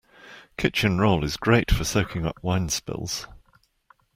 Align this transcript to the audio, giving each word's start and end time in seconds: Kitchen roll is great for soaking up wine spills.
Kitchen 0.57 0.97
roll 0.97 1.23
is 1.23 1.37
great 1.37 1.69
for 1.69 1.83
soaking 1.83 2.25
up 2.25 2.39
wine 2.43 2.69
spills. 2.69 3.27